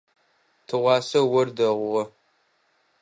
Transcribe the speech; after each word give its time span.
Тыгъуасэ 0.67 1.19
ор 1.37 1.47
дэгъугъэ. 1.57 2.03